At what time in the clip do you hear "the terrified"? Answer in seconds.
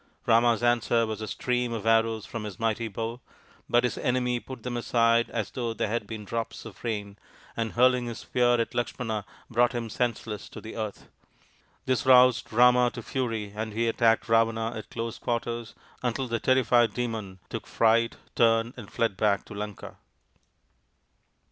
16.37-16.95